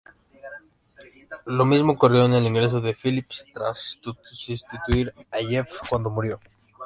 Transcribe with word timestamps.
Lo 1.45 1.63
mismo 1.63 1.91
ocurrió 1.91 2.23
con 2.23 2.33
el 2.33 2.47
ingreso 2.47 2.81
de 2.81 2.95
Phillips, 2.99 3.45
tras 3.53 3.99
sustituir 4.31 5.13
a 5.31 5.37
Jeff 5.47 5.69
cuando 5.89 6.09
murió. 6.09 6.39